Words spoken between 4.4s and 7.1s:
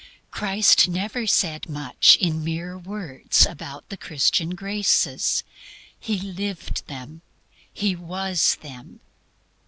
graces. He lived